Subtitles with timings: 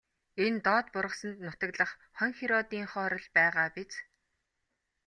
[0.45, 3.93] Энэ доод бургасанд нутаглах хонхироодынхоор л байгаа биз.